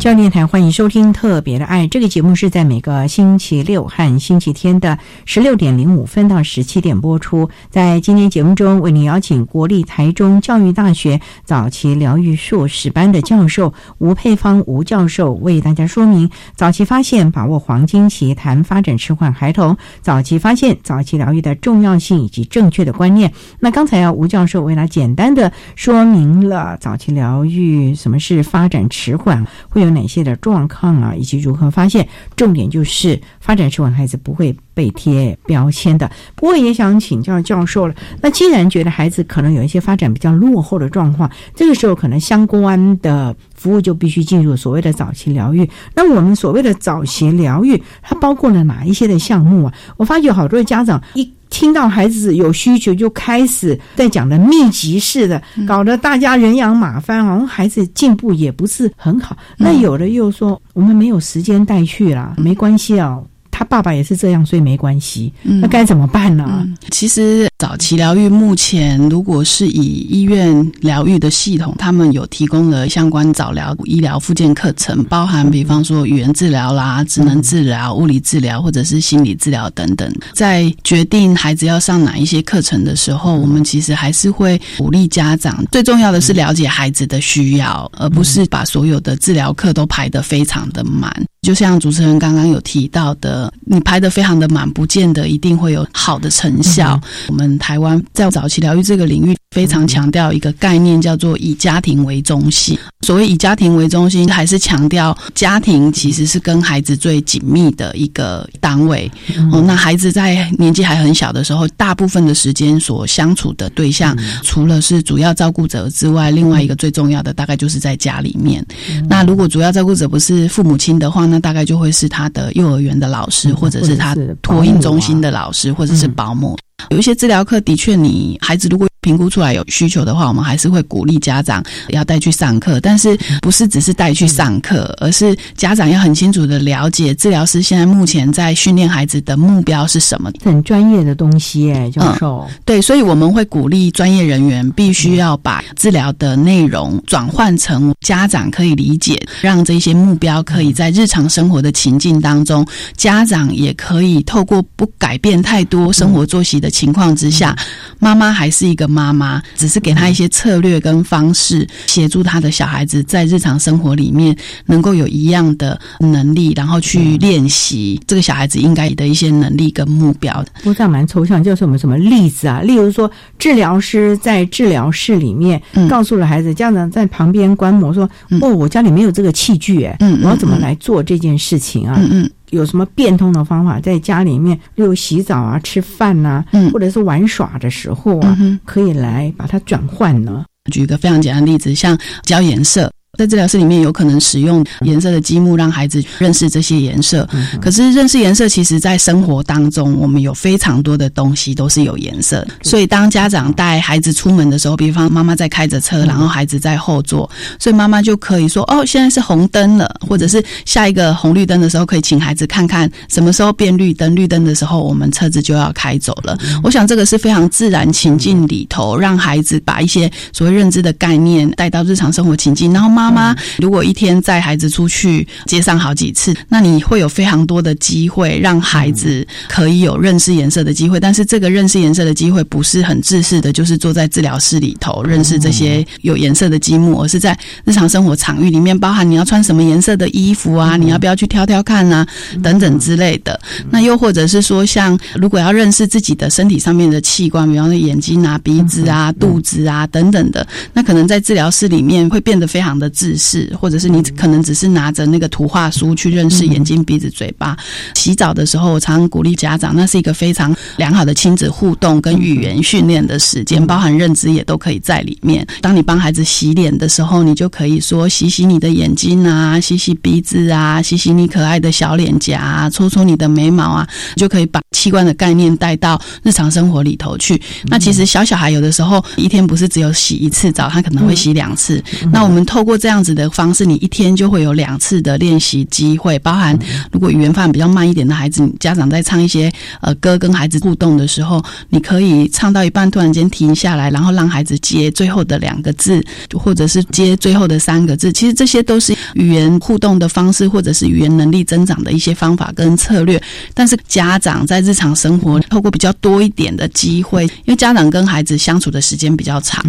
[0.00, 7.50] 教练台欢迎收听《特别的爱》这个节目，是在每个星期六和星期天的十六点零五分到十七点播出。
[7.68, 23.30] 在今天节目中，为您邀请国立台中教育大学早期疗愈硕士班的教授吴佩芳吴教授为大家说明早期发现、把握黄金期谈发展迟缓孩童早期发现、早期疗愈的重要性以及正确的观念。
[23.58, 32.08] 那刚才啊，吴教授为了简单的说明了早期疗愈什么是发展迟缓，会有哪些的状况啊，以及如何发现？
[32.36, 36.10] 重点就是发展迟缓孩子不会被贴标签的。
[36.34, 37.94] 不过也想请教教授了。
[38.22, 45.68] 那既然觉得孩子可能有一些发展比较落后的状况，这个时候可能相关的服务就必须进入所谓的早期疗愈。
[45.94, 49.74] 那我们所谓的早期疗愈，它包括了哪一些的项目啊？
[49.98, 51.30] 我发觉好多家长一。
[51.50, 59.36] 听到孩子有需求，就开始在讲的密集式的，搞得大家人仰马翻，好像孩子进步也不是很好。
[59.58, 63.18] 那有的又说，我们没有时间带去啦，没关系啊。
[63.60, 65.30] 他爸爸也是这样，所以没关系。
[65.42, 66.66] 那该怎么办呢？
[66.90, 80.10] 其实早期疗愈目前，如果是以医院疗愈的系统，他们有提供了相关早疗医疗附件课程，包含比方说语言治疗啦、职能治疗、物理治疗或者是心理治疗等等。
[80.32, 85.62] 在决定孩子要上哪一些课程的时候，我们其实还是会鼓励家长。
[85.70, 91.14] 最重要的是了解孩子的需要，而不是把所有的治疗课都排得非常的满。
[91.42, 97.00] 就像主持人刚刚有提到的，你拍的非常的满，不见得一定会有好的成效。
[97.28, 99.36] 我们台湾在早期疗愈这个领域。
[99.52, 102.78] 非常强调一个概念，叫做以家庭为中心。
[103.04, 109.10] 所谓以家庭为中心，还是强调家庭其实是跟孩子最紧密的一个单位。
[109.50, 118.64] 哦，那孩子在年纪还很小的时候，大部分的时间所相处的对象，除了是主要照顾者之外，另外一个最重要的大概就是在家里面。
[119.08, 126.58] 那如果主要照顾者不是父母亲的话，那大概就会是他的幼儿园的老师，或者是他托婴中心的老师，或者是保姆。
[126.88, 132.80] 有一些治疗课，的确，你孩子如果评估出来有需求的话，我们还是会鼓励家长要带去上课。
[132.80, 140.30] 但是不是只是带去上课，而是家长要很清楚的了解治疗师现在目前在训练孩子的目标是什么。
[140.42, 142.46] 很专业的东西，哎，教授。
[142.64, 152.66] 对，所以我们会鼓励专业人员必须要把治疗的内容转换成家长可以理解，让这些目标可以在日常生活的情境当中，
[152.96, 156.69] 家长也可以透过不改变太多生活作息的。
[156.70, 157.56] 的情况之下，
[157.98, 164.34] 妈妈还是一个妈妈，只是给他一些策略跟方式，协助他的小孩子在日常生活里面
[164.66, 170.32] 能够有一样的能力，然后去练习这个小孩子应该的一些能力跟目标。
[170.58, 172.60] 不过这样蛮抽象，就是我们什么例子啊？
[172.60, 178.08] 例如说，治疗师在治疗室里面告诉了孩子，家长在旁边观摩说
[178.40, 182.30] ：“哦，我家里没有这个器具，哎，我要怎么来做这件事情啊？”嗯嗯。
[182.50, 190.44] 有什么变通的方法，在家里面，例如洗澡啊、吃饭呐，或者是玩耍的时候啊，可以来把它转换呢？
[190.70, 192.90] 举一个非常简单的例子，像教颜色。
[193.20, 197.28] 在治疗室里面，有可能使用颜色的积木，让孩子认识这些颜色。
[197.60, 202.46] 可是认识颜色，其实在生活当中，我们有非常多的东西都是有颜色。
[202.62, 214.16] 所以当家长带孩子出门的时候，比方妈妈在开着车，然后孩子在后座，所以妈妈就可以说：“哦，现在是红灯了，或者是下一个红绿灯的时候，可以请孩子看看什么时候变绿灯。
[214.16, 223.09] 绿灯的时候，我们车子就要开走了。”我想这个是非常自然情境里头，让孩子把一些所谓认知的概念带到日常生活情境，然后妈。
[223.10, 231.00] 妈，如果一天载孩子出去街上好几次，那你会有非常多的机会让孩子可以有认识颜色的机会。
[231.00, 242.06] 但是这个认识颜色的机会不是很自私的，就是坐在治疗室里头认识这些有颜色的积木，而是在日常生活场域里面，包含你要穿什么颜色的衣服啊，你要不要去挑挑看啊，
[242.42, 243.38] 等等之类的。
[243.70, 252.88] 那又或者是说，像如果要认识自己的身体上面的器官，比方说眼睛啊、鼻子啊、肚子啊等等的，那可能在治疗室里面会变得非常的。
[253.00, 257.56] 自视，或者是你可能只是拿着那个图画书去认识眼睛、鼻子、嘴巴。
[257.94, 265.46] 洗澡的时候，我常常鼓励家长，那是一个非常良好的亲子互动跟语言训练的时间，包含认知也都可以在里面。
[265.62, 277.40] 当你帮孩子洗脸的时候，你就可以说洗洗你的眼睛啊，洗洗鼻子啊，洗洗你可爱的小脸颊，搓搓你的眉毛啊，就可以把器官的概念带到日常生活里头去。
[277.64, 281.82] 那其实小小孩有的时候一天不是只有洗一次澡，他可能会洗两次。
[282.12, 286.58] 那我们透过这样子的方式，你一天就会有两次的练习机会，包含
[286.90, 298.10] 如果语言发展比较慢一点的孩子，家长在唱一些呃歌跟孩子互动的时候，你可以唱到一半突然间停下来，然后让孩子接最后的两个字，或者是接最后的三个字。
[298.10, 303.22] 其实这些都是语言互动的方式，或者是语言能力增长的一些方法跟策略。
[303.52, 309.62] 但是家长在日常生活透过比较多一点的机会，因为家长跟孩子相处的时间比较长，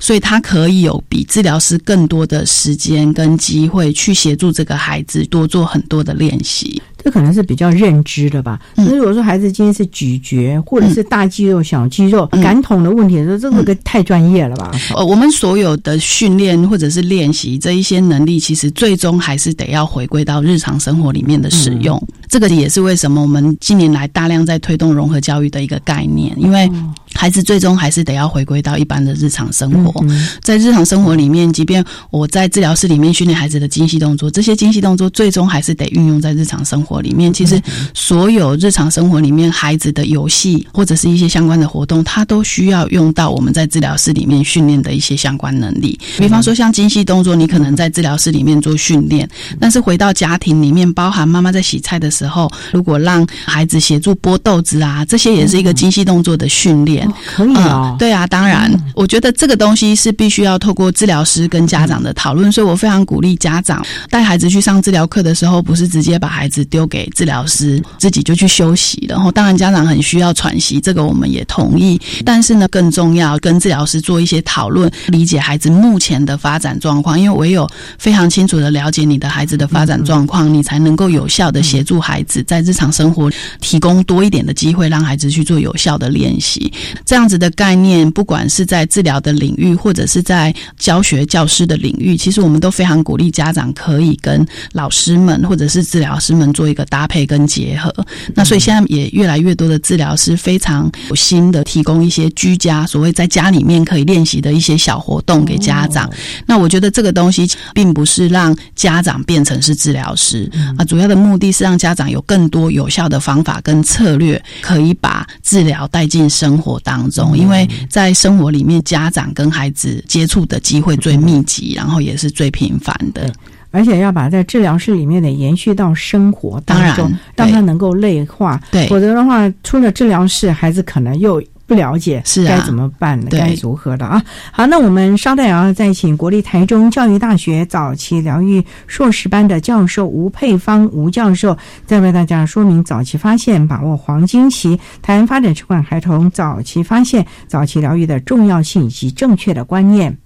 [0.00, 2.44] 所以他可以有比治疗师更多的。
[2.54, 6.80] 时间跟机会去协助这个孩子多做很多的练习。
[7.02, 8.58] 这可能是比较认知的吧。
[8.76, 14.70] 那如果说孩子今天是咀嚼，或者是大肌肉、小肌肉、感统的问题，说这个太专业了吧？
[14.96, 22.02] 呃，我们所有的训练或者是练习这一些能力，其实最终还是得要回归到日常生活里面的使用。
[22.34, 26.68] 这个也是为什么我们近年来大量在推动融合教育的一个概念，因为
[27.14, 30.04] 孩子最终还是得要回归到一般的日常生活。
[30.42, 37.00] 在日常生活里面，即便我在治疗室里面训练孩子的精细动作，这些精细动作最终还是得运用在日常生活。
[37.00, 37.62] 里面其实
[37.94, 45.96] 所有日常生活里面孩子的游戏或者是一些相关的活动，他都需要用到我们在治疗室里面训练的一些相关能力。
[46.18, 49.28] 比方说像精细动作，你可能在治疗室里面做训练，
[49.60, 52.23] 但是回到家庭里面，包含妈妈在洗菜的时候，
[52.72, 57.12] 如果让孩子协助剥豆子啊，这些也是一个精细动作的训练。
[57.26, 66.84] 可以啊，对啊，当然，我觉得这个东西是必须要透过治疗师跟家长的讨论，所以我非常鼓励家长带孩子去上治疗课的时候，不是直接把孩子丢。
[66.84, 72.00] 给治疗师自己就去休息，然后当然家长很需要喘息，这个我们也同意。
[72.24, 77.18] 但是呢，更重要跟治疗师做一些讨论，理解孩子目前的发展状况。
[77.18, 86.70] 因为唯有非常清楚的了解你的孩子的发展状况，你才能够有效的协助孩子在日常生活提供多一点的机会，让孩子去做有效的练习。
[87.06, 96.64] 这样子的概念，不管是在治疗的领域，或者是在教学教师的领域，其实我们都非常鼓励家长可以跟老师们或者是治疗师们做。
[96.64, 97.94] 一个搭配跟结合，
[98.34, 106.10] 那所以现在也越来越多的治疗师非常有心的提供一些居家所谓在家里面可以练习的一些小活动给家长。
[106.46, 117.36] 那我觉得这个东西并不是让家长变成是治疗师啊，主要的目的是让家长有更多有效的方法跟策略，可以把治疗带进生活当中。
[117.38, 123.32] 因为在生活里面，家长跟孩子接触的机会最密集，然后也是最频繁的。
[123.70, 128.60] 而且要把在治疗室里面的延续到生活当中，让他能够内化。
[128.70, 133.26] 对，否则的话，出了治疗室，孩子可能又不了解，是该怎么办呢？
[133.30, 134.22] 对该如何的啊？
[134.52, 141.56] 好，那我们稍待啊，再请国立台中教育大学早期疗愈硕士班的教授吴佩芳吴教授，
[141.86, 150.16] 再为大家说明早期发现、把握黄金期，台湾发展迟缓孩童早期发现、早期疗愈的重要性以及正确的观念。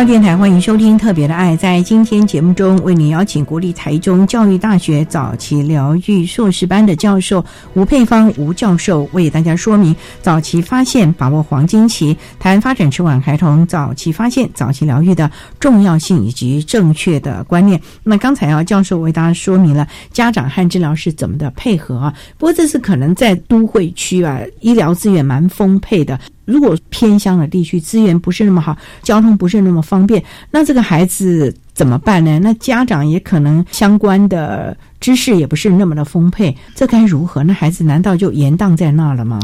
[0.00, 1.52] 教电台欢迎收听《特别的爱》。
[1.58, 7.44] 在今天节目中，为您邀请国立台中教育大学早期疗愈硕士班的教授
[7.74, 17.78] 吴佩芳吴教授，为大家说明早期发现、把握黄金期，谈发展迟缓孩童早期发现、早期疗愈的重要性以及正确的观念。
[18.02, 22.14] 那刚才啊，教授为大家说明了家长和治疗师怎么的配合啊。
[22.38, 26.18] 不过这次可能在都会区啊，医疗资源蛮丰沛的。
[26.50, 32.38] 如果偏乡的地区资源不是那么好，交通不是那么方便，那这个孩子怎么办呢？
[32.40, 37.44] 那家长也可能相关的知识也不是那么的丰沛，这该如何？
[37.44, 39.40] 那孩子难道就延宕在那了吗？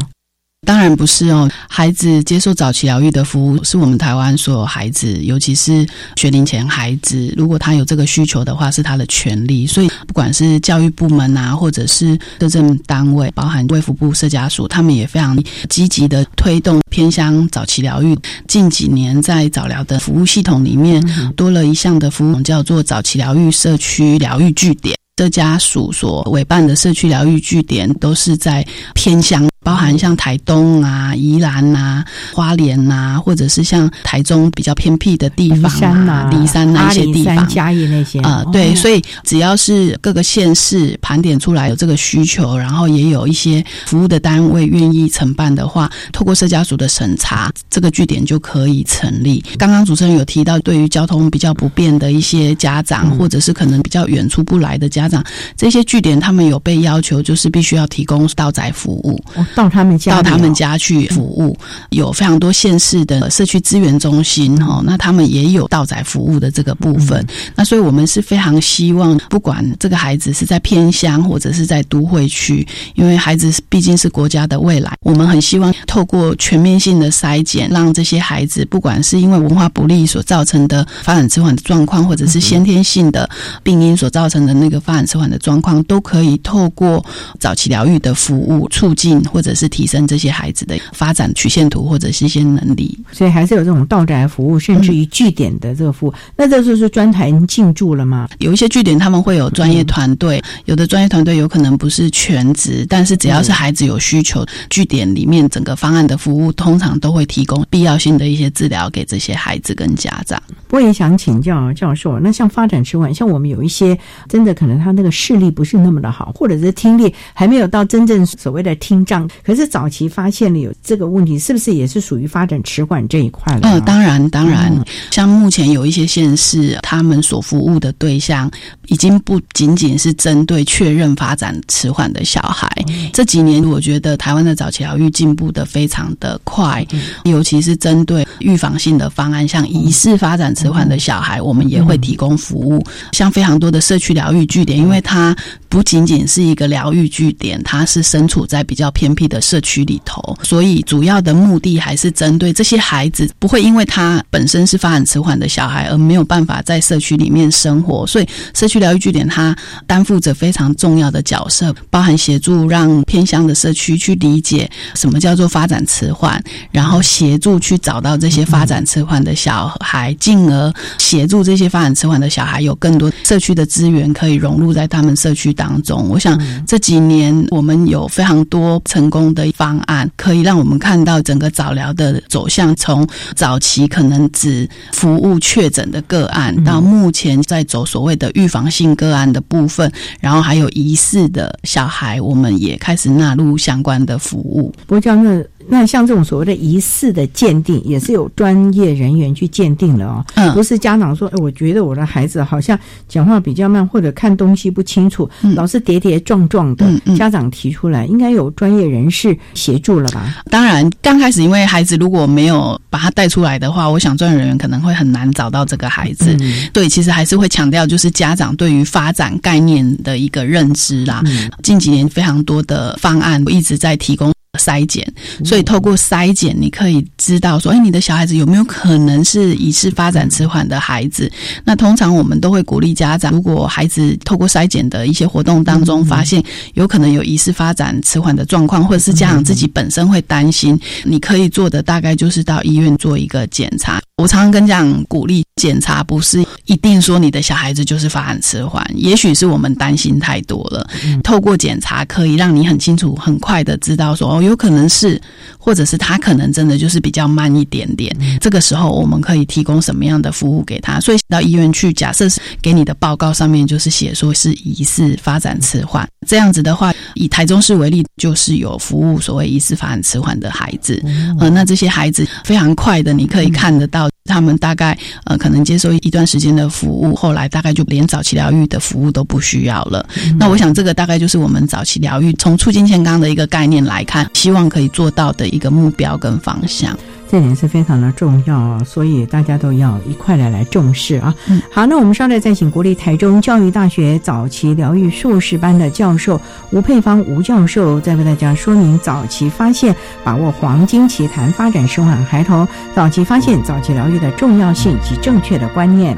[0.67, 5.87] 当然不是哦，孩子接受早期疗愈的服务是我们台湾所有孩子，尤其是
[6.17, 9.65] 学龄前孩子，如果他有这个需求的话，是他的权利。
[9.65, 18.13] 所以，不管是教育部门啊，或者是社政单位，包含卫福部社家属，他们也非常积极的推动偏乡早期疗愈。
[18.45, 21.01] 近几年在早疗的服务系统里面，
[21.37, 24.97] 多了一项的服务，叫做早期疗愈社区疗愈据点。
[25.17, 29.47] 社家属所委办的社区疗愈据点，都是在偏乡。
[29.63, 35.69] 包含像台东啊、宜兰啊、花莲呐，或者是像台中比较偏僻的地方
[36.07, 49.43] 啊、离山那些地方、嘉义那些啊，对，所以只要是各个县市盘点出来有这个需求，然后也有一些服务的单位愿意承办的话，透过社家属的审查，这个据点就可以成立。
[49.57, 55.23] 刚刚主持人有提到，对于交通比较不便的一些家长，或者是可能比较远出不来的家长，
[55.55, 59.21] 这些据点他们有被要求，就是必须要提供到宅服务。
[59.55, 61.57] 到他们家，到他们家去服务，
[61.89, 67.25] 有非常多县市的社区资源中心哈，那他们也有到宅服务的这个部分。
[67.55, 83.29] 那所以我们是非常希望，不管这个孩子是在偏乡或者是在都会区，因为孩子毕竟是国家的未来，我们很希望透过全面性的筛检，让这些孩子，不管是因为文化不利所造成的发展迟缓的状况，或者是先天性的
[83.63, 87.03] 病因所造成的那个发展迟缓的状况，都可以透过
[87.39, 89.47] 早期疗愈的服务促进或者。
[89.47, 92.99] 者是提升这些孩子的发展曲线图或者是一些能力。
[93.13, 96.13] 所以还是有这种到宅服务，甚至于据点的这个服务。
[96.35, 98.27] 那这就是专台进驻了吗？
[98.39, 110.43] 有一些据点他们会有专业团队，有的专业团队有可能不是全职，但是只要是孩子有需求，据点里面整个方案的服务通常都会提供必要性的一些治疗给这些孩子跟家长。
[110.71, 123.61] 我也想请教教授，那像发展迟缓，像我们有一些真的可能他那个视力不是那么的好，或者是听力还没有到真正所谓的听障，可是早期发现了有这个问题，是不是也是属于发展迟缓这一块了？
[123.63, 124.73] 嗯，当然，当然，
[125.11, 128.49] 像目前有一些县市，他们所服务的对象
[128.87, 132.69] 已经不仅仅是针对确认发展迟缓的小孩。
[133.13, 136.85] 这几年，我觉得台湾的早期疗愈进步的非常的快，
[137.23, 142.83] 尤其是针对预防性的方案，像疑似发展迟缓的小孩，我们也会提供服务。
[143.11, 145.35] 像非常多的社区疗愈据点，因为他
[145.69, 158.05] 不仅仅是一个疗愈据点，它是身处在比较偏僻的社区里头，所以主要的目的还是针对这些孩子，不会因为他本身是发展迟缓的小孩而没有办法在社区里面生活。
[158.07, 159.55] 所以社区疗愈据点它
[159.85, 166.41] 担负着非常重要的角色，包含协助让偏乡的社区去理解什么叫做发展迟缓，
[166.71, 176.07] 然后协助去找到这些发展迟缓的小孩，进而协助这些发展迟缓的小孩有更多社区的资源可以融入在他们社区当中。
[176.07, 183.05] 我想这几年我们有非常多成功的方案，可以让我们看到整个早疗的走向，从
[183.35, 189.91] 早期可能只服务确诊的个案，到目前在走所谓的预防性个案的部分，
[190.21, 194.71] 然后还有疑似的小孩，我们也开始纳入相关的服务。
[194.85, 206.85] 不过，这样那那像这种所谓的疑似的鉴定，也是有专业人员去鉴定的哦，嗯不是家长说，哎，我觉得我的孩子好像讲话比较慢，或者看东西不清楚，老是跌跌撞撞的，
[207.17, 210.41] 家长提出来，应该有专业人士协助了吧？
[210.49, 216.35] 当然，刚开始因为孩子如果没有把他带出来的话，我想专业人员可能会很难找到这个孩子。
[216.39, 221.21] 嗯对，其实还是会强调就是家长对于发展概念的一个认知啦。
[221.25, 224.31] 嗯近几年非常多的方案一直在提供。
[224.57, 225.07] 筛检，
[225.45, 231.31] 所以透过筛检，你可以知道说，哎，你的小孩子有没有可能是疑似发展迟缓的孩子？
[231.63, 236.43] 那通常我们都会鼓励家长，如果孩子透过筛检的一些活动当中发现
[236.73, 243.99] 有可能有疑似发展迟缓的状况，或者是家长自己本身会担心，你可以做的大概就是到医院做一个检查。
[244.17, 250.89] 我常常跟家长鼓励，检查不是一定说你的小孩子就是发展迟缓，也许是我们担心太多了。
[251.23, 255.21] 透过检查可以让你很清楚、很快的知道说，哦，有可能是，
[255.57, 258.15] 或者是他可能真的就是比较慢一点点。
[258.41, 260.99] 这个时候我们可以提供什么样的服务给他？
[260.99, 271.01] 所以到医院去，假设是给你的报告上面就是写说是疑似发展迟缓，这样子的话，以台中市为例，就是有服务所谓疑似发展迟缓的孩子。
[271.39, 274.09] 呃，那这些孩子非常快的，你可以看得到。
[274.29, 280.05] 他们大概呃可能接受一段时间的服务，后来大概就连早期疗愈的服务都不需要了。
[280.37, 286.95] 那我想这个大概就是我们早期疗愈从促进健康的一个概念来看，希望可以做到的一个目标跟方向。
[287.29, 291.33] 这点是非常的重要啊，所以大家都要一块来来重视啊。
[291.49, 302.65] 嗯好，那我们稍待再请国立台中教育大学早期疗愈硕士班的教授吴佩芳吴教授，再为大家说明早期发现、把握黄金期谈发展生缓孩童
[302.95, 306.15] 早期发现、早期疗愈的重要性及正确的观念。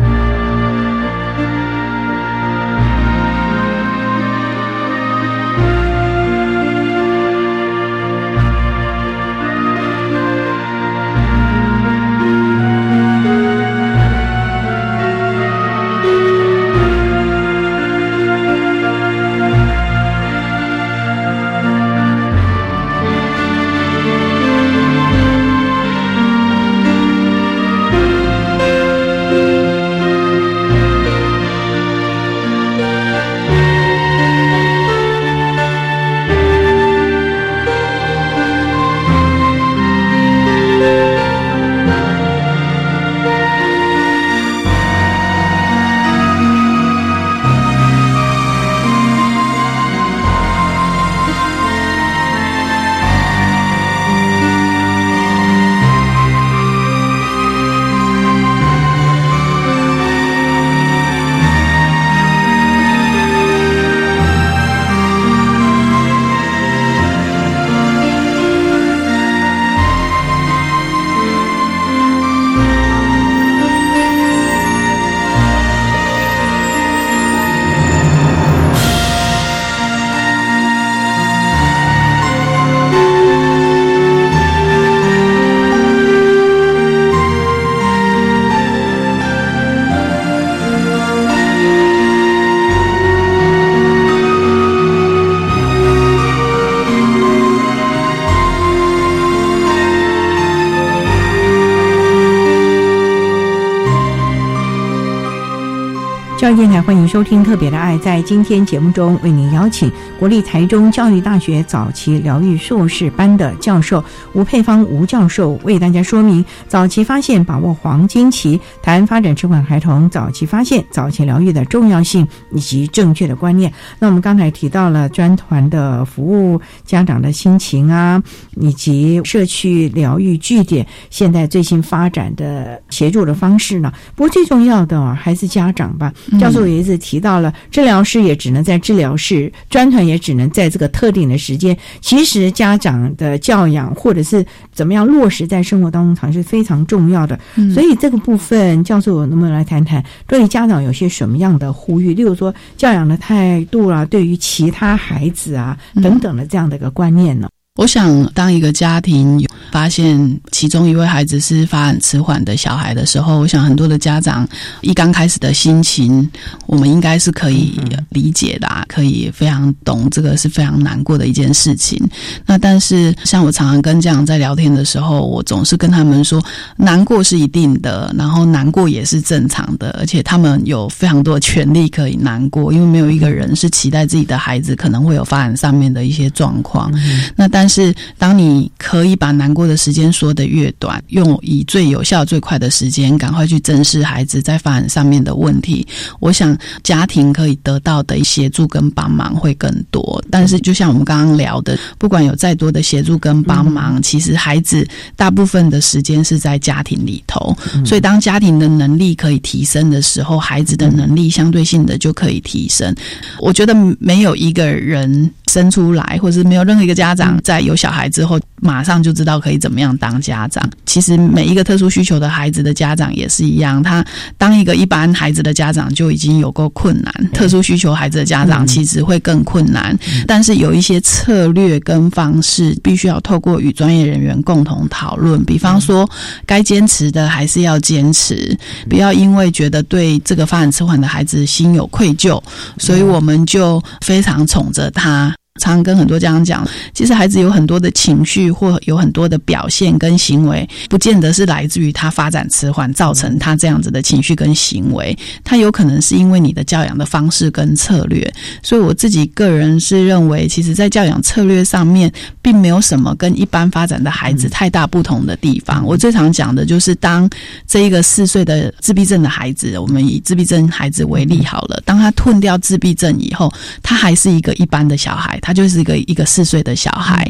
[106.60, 107.96] 电台，欢迎收听《特别的爱》。
[108.02, 109.90] 在今天节目中，为您邀请
[110.20, 114.04] 国立台中教育大学早期疗愈硕士班的教授
[114.34, 123.72] 吴佩芳吴教授，为大家说明早期发现、把握黄金期，谈发展迟缓孩童早期发现、早期疗愈的重要性以及正确的观念。
[123.98, 128.22] 那我们刚才提到了专团的服务、家长的心情啊，
[128.58, 133.94] 以及社区疗愈据点现在最新发展的协助的方式呢。
[134.14, 136.12] 不过最重要的，还是家长吧。
[136.52, 141.78] 授也一直提到了，治疗师也只能在治疗室，专团也只能在这个特定的时间。
[142.02, 147.40] 其实家长的教养或者是怎么样落实在生活当中，才是非常重要的。
[147.74, 152.14] 所以这个部分，教授能不能来谈谈，对于家长有些什么样的呼吁？
[152.14, 157.48] 例如说教养的态度啊，对于其他孩子啊等等的这样的一个观念呢？
[157.80, 164.46] 我想，当一个家庭发现其中一位孩子是发展迟缓的小孩的时候，我想很多的家长
[164.82, 166.30] 一刚开始的心情，
[166.66, 172.06] 我们应该是可以理解的，啊可以非常懂，这个是非常难过的一件事情。
[172.46, 176.44] 那但是，像我常常跟家长在聊天的时候，我总是跟他们说，
[176.76, 186.92] 难过是一定的，然后难过也是正常的，而且他们有非常多的权利可以难过，因为没有一个人是期待自己的孩子可能会有发展上面的一些状况。
[187.38, 195.88] 那但是，当你可以把难过的时间缩得越短，用以最有效、最快的时间，赶快去正视孩子在发展上面的问题，
[196.20, 200.22] 我想家庭可以得到的协助跟帮忙会更多。
[200.32, 207.56] 但是，就像我们刚刚聊的，不管有再多的协助跟帮忙，其实孩子大部分的时间是在家庭里头。
[207.86, 212.96] 所以，当家庭的能力可以提升的时候，孩子的能力相对性的就可以提升。
[213.40, 217.60] 我觉得没有一个人生出来，或者是没有任何一个家长在。
[217.70, 220.68] 有小孩之后，马上就知道可以怎么样当家长。
[220.86, 224.04] 其实每一个特殊需求的孩子的家长也是一样，他
[224.38, 229.96] 当一个一般孩子的家长就已经有够困难，特殊需求孩子的家长其实会更困难。
[230.26, 235.44] 但是有一些策略跟方式，必须要透过与专业人员共同讨论。
[235.46, 236.10] 比方说，
[236.46, 238.58] 该坚持的还是要坚持，
[238.90, 242.42] 不要因为觉得对这个发展迟缓的孩子心有愧疚，
[242.78, 245.36] 所以我们就非常宠着他。
[245.60, 258.20] 常跟很多家长讲，其实孩子有很多的情绪或有很多的表现跟行为，不见得是来自于他发展迟缓造成他这样子的情绪跟行为，他有可能是因为你的教养的方式跟策略。
[258.64, 265.86] 所以我自己个人是认为，其实，在教养策略上面，并没有什么跟一般发展的孩子太大不同的地方。
[265.86, 267.30] 我最常讲的就是，当
[267.68, 273.52] 这一个四岁的自闭症的孩子，我们以自闭症孩子为例好了，当他吞掉自闭症以后，
[273.84, 275.40] 他还是一个一般的小孩。
[275.42, 277.28] 他他就是一个一个四岁的小孩。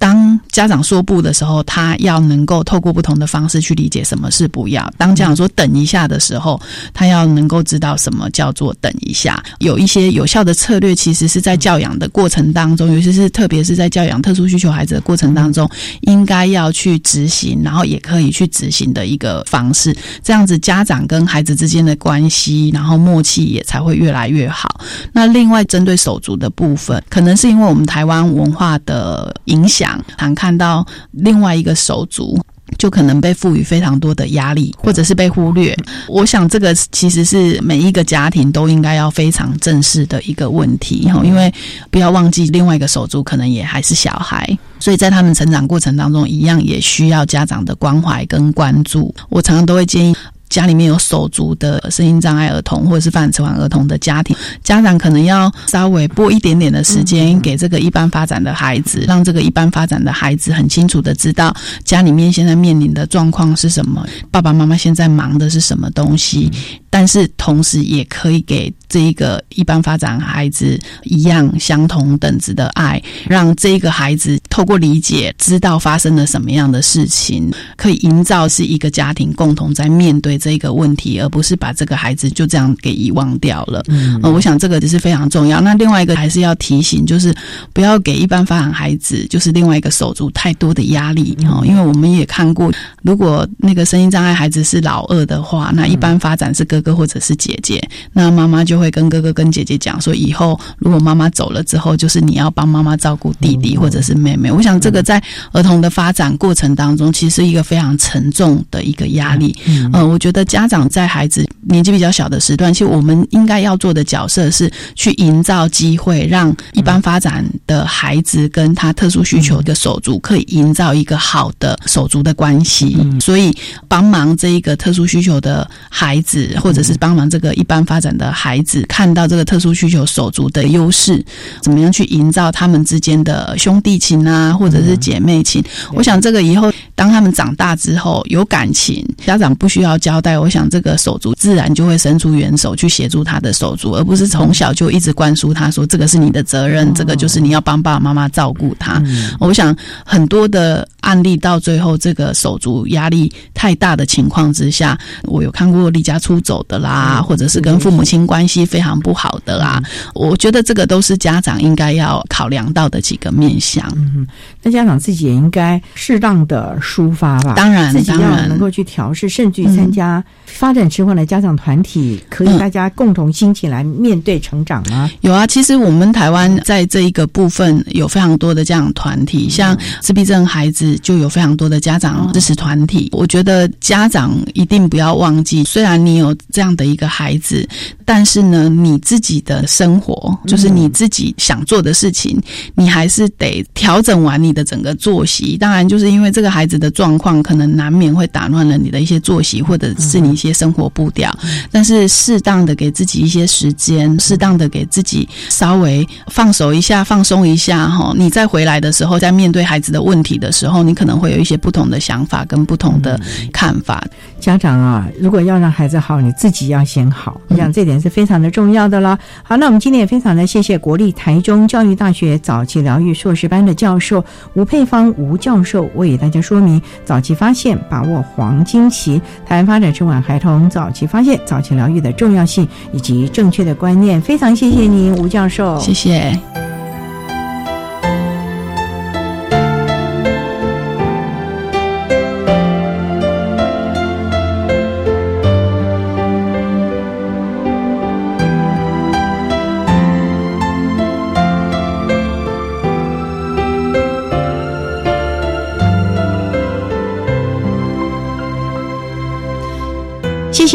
[0.00, 4.90] 当家长说不的时候，他要能够透过不同的方式去理解什么是不要。
[4.96, 6.58] 当家长说等一下的时候，
[6.94, 9.40] 他要能够知道什么叫做等一下。
[9.58, 15.70] 有一些有效的策略，其实是在教养的过程当中，尤其是特别是在教养特殊需求孩子的过程当中，
[16.00, 19.94] 应该要去执行，然后也可以去执行的一个方式。
[20.24, 24.80] 这样子，家长跟孩子之间的关系，然后默契也才会越来越好。
[25.12, 29.89] 那另外，针对手足的部分，可能是因为我们台湾文化的影响。
[30.18, 32.38] 常看到另外一个手足，
[32.78, 35.76] 就可能被赋予非常多的压力，或者是被忽略。
[36.08, 41.52] 我想这个其实是每一个家庭都应该要非常正视的一个问题哈，因为
[41.90, 49.14] 不要忘记另外一个手足可能也还是小孩，所以在他们成长过程当中，一样也需要家长的关怀跟关注。
[49.28, 50.14] 我常常都会建议。
[50.50, 66.50] 家里面有手足的声音障碍儿童，或者是发展迟缓儿童的家庭，家长可能要稍微拨一点点的时间给这个一般发展的孩子，让这个一般发展的孩子很清楚的知道家里面现在面临的状况是什么，爸爸妈妈现在忙的是什么东西。
[66.92, 83.82] 但是同时也可以给这一个一般发展孩子一样相同等值的爱，让这个孩子透过理解知道发生了什么样的事情，可以营造是一个家庭共同在面对这个问题，而不是把这个孩子就这样给遗忘掉了。
[83.88, 85.60] 嗯，我想这个只是非常重要。
[85.60, 87.34] 那另外一个还是要提醒，就是
[87.74, 92.72] 不要给一般发展孩子，就是另外一个手足太多的压力哦，因为我们也看过，
[93.02, 97.80] 如果那个声音障碍孩子是老二的话，那一般发展是哥哥或者是姐姐，
[98.14, 104.50] 那妈妈就会跟哥哥跟姐姐讲说，以后如果妈妈走了之后，就是你要帮妈妈照顾弟弟或者是妹妹。
[104.50, 105.22] 我想这个在
[105.52, 109.54] 儿童的发展过程当中，其实是一个非常沉重的一个压力。
[109.92, 122.96] 呃，我觉觉得家长在孩子年纪比较小的时段，其实我们应该要做的角色是去营造机会，让一般发展的孩子跟他特殊需求的手足可以营造一个好的手足的关系。
[123.20, 123.52] 所以
[123.88, 131.20] 帮忙这一个特殊需求的孩子，或者是帮忙这个一般发展的孩子，看到这个特殊需求手足的优势，
[131.60, 135.60] 怎么样去营造他们之间的兄弟情啊，或者是姐妹情。
[135.92, 149.02] 我想这个以后当他们长大之后有感情，家长不需要交代，我想这个手足自然就会伸出援手去协助他的手足，而不是从小就一直灌输他说这个是你的责任，这个就是你要帮爸爸妈妈照顾他。
[149.38, 159.82] 我想很多的案例到最后，这个手足压力太大的情况之下，我有看过离家出走的啦，或者是跟父母亲关系非常不好的啦。
[160.14, 163.90] 我觉得这个都是家长应该要考量到的几个面向。
[163.96, 164.26] 嗯，
[164.62, 169.99] 那家长自己也应该适当的抒发吧，当然，自己要能够去调试，甚至于参加
[170.46, 175.10] 发展迟缓的家长团体，可以大家共同兴起来面对成长吗？
[175.22, 183.08] 有啊，其实我们台湾在这一个部分有非常多的家长团体，像自闭症孩子就有非常多的家长支持团体。
[183.12, 187.68] 我觉得家长一定不要忘记，虽然你有这样的一个孩子，
[188.12, 192.36] 但是呢，你自己的生活就是你自己想做的事情，
[192.74, 195.56] 你还是得调整完你的整个作息。
[195.56, 201.32] 当然，就是因为这个孩子的状况，可能难免会打乱了你的一些作息，或者是你一些生活步调。
[201.70, 213.20] 但是，适当的给自己一些时间，适当的给自己稍微放手一下、放松一下，哈，你再回来的时候，在面对孩子的问题的时候，你可能会有一些不同的想法跟不同的
[213.52, 214.04] 看法。
[214.40, 219.18] 家长啊，如果要让孩子好，你自己要先好，我想这点是非常的重要的了。
[219.42, 224.24] 好，那我们今天也非常的谢谢国立台中教育大学早期疗愈硕士班的教授
[224.54, 234.20] 吴佩芳吴教授为大家说明早期发现、把握黄金期、台湾发展迟缓孩童早期发现、早期疗愈的重要性以及正确的观念。
[234.20, 236.69] 非常谢谢您，吴教授，谢谢。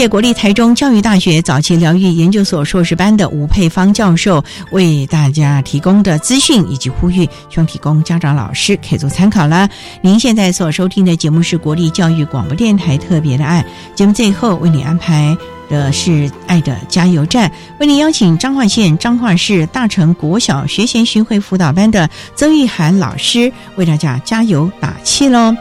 [0.07, 9.67] 国立台中教育大学早期疗愈研究所硕士班的吴佩芳教授为大家提供的资讯以及呼吁，希望提供家长老师可以做参考了。
[10.01, 15.35] 您现在所收听的节目是国立教育广播电台特别的爱节目，最后为你安排
[15.69, 25.55] 的是爱的加油站，为您邀请彰化县彰化市大成国小学前巡回辅导班的曾玉涵老师为大家加油打气喽。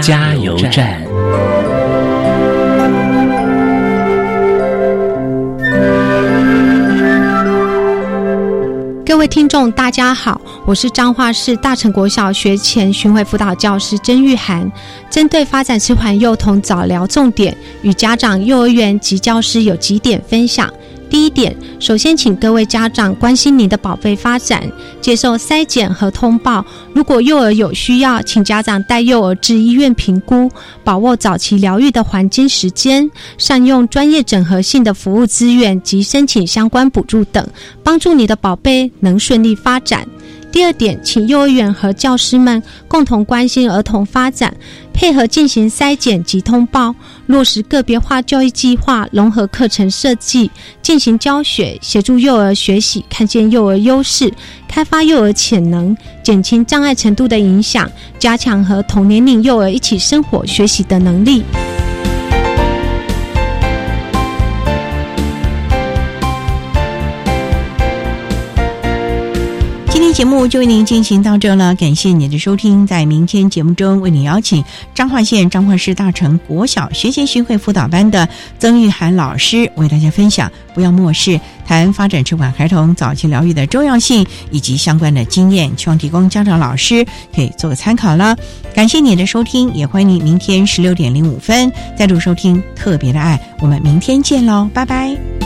[0.00, 1.02] 加油站。
[9.04, 14.70] 各位听众，大家好，我是彰化市大成国小学前巡回辅导教师曾玉涵。
[15.10, 20.72] 针对发展迟缓幼童早疗重点，与家长、幼儿园及教师有几点分享。
[21.12, 24.66] 第一点，首先请各位家长关心您的宝贝发展，
[24.98, 26.64] 接受筛检和通报。
[26.94, 30.50] 如果幼儿有需要，请家长带幼儿至医院评估，
[30.82, 37.46] 把握早期疗愈的黄金时间，善用专业整合性的服务资源及申请相关补助等，
[37.82, 40.08] 帮助你的宝贝能顺利发展。
[40.52, 44.54] 第二点，请幼儿园和教师们共同关心儿童发展，
[44.92, 46.94] 配合进行筛检及通报，
[47.26, 50.50] 落实个别化教育计划，融合课程设计，
[50.82, 54.30] 进行教学，协助幼儿学习，看见幼儿优势，
[54.68, 61.42] 开发幼儿潜能，减轻障碍程度的影响，加强和同年龄幼儿一起生活学习的能力。
[70.12, 72.86] 节目就为您进行到这了，感谢您的收听。
[72.86, 74.62] 在明天节目中，为您邀请
[74.94, 87.04] 彰化县彰化市大成国小学前巡回辅导班的曾玉涵老师为大家分享“不要漠视谈发展迟缓孩童早期疗愈的重要性”以及相关的经验，希望提供家长老师
[87.34, 88.36] 可以做个参考了。
[88.74, 93.40] 感谢你的收听，也欢迎你明天十六点零五分再度收听特别的爱。
[93.60, 95.41] 我们明天见喽，拜拜。